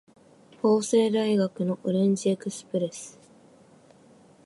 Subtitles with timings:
[0.63, 3.19] 法政大学のオレンジエクスプレス